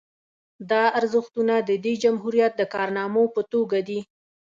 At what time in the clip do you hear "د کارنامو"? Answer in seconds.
2.57-3.23